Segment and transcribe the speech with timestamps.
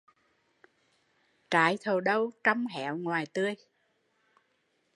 [1.51, 3.55] Trái thầu đâu trong héo ngoài tươi